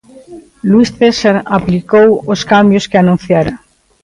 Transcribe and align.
Luís 0.69 0.89
César 0.99 1.35
aplicou 1.57 2.07
os 2.33 2.41
cambios 2.51 2.85
que 2.89 2.97
anunciara. 2.99 3.53